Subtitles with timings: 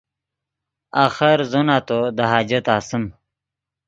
[1.05, 3.03] آخر زو نتو دے حاجت آسیم